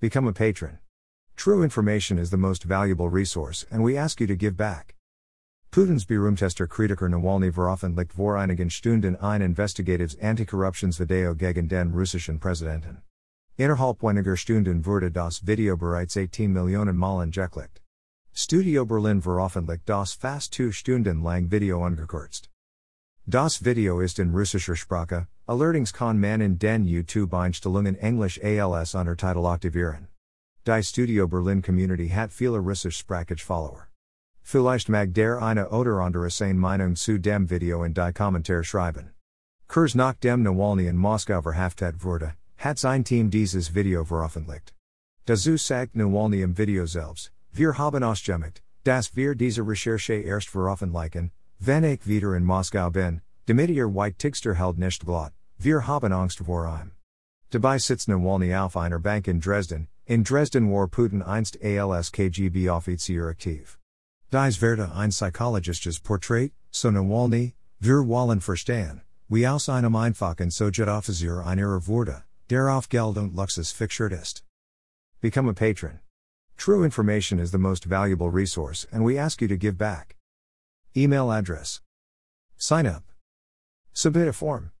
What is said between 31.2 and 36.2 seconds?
Berlin Community hat viele russischsprachige Follower. Vielleicht mag der eine oder